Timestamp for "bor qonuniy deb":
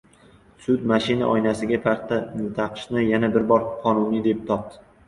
3.55-4.47